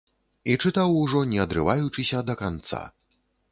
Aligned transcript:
І 0.53 0.55
чытаў 0.63 0.95
ужо, 1.01 1.21
не 1.35 1.39
адрываючыся, 1.45 2.25
да 2.33 2.39
канца. 2.43 2.83